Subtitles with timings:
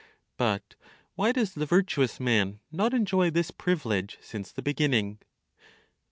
[0.35, 0.73] But
[1.13, 5.19] why does the virtuous man not enjoy this privilege since the beginning?